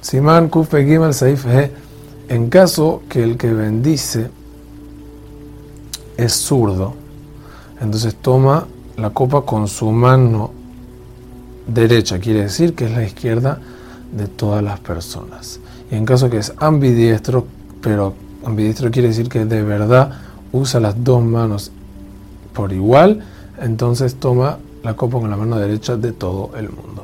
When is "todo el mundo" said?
26.12-26.97